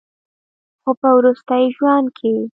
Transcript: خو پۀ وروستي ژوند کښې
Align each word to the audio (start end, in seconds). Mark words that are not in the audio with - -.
خو 0.81 0.91
پۀ 0.99 1.09
وروستي 1.17 1.63
ژوند 1.75 2.07
کښې 2.17 2.33